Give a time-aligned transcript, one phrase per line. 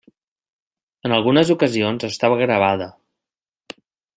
[1.09, 2.89] En algunes ocasions estava gravada.